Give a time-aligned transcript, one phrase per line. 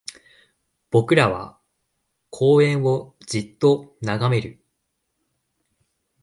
[0.89, 1.59] 僕らは
[2.31, 4.59] 公園をじっと眺める